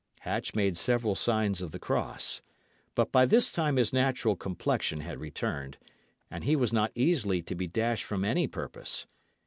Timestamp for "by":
3.11-3.27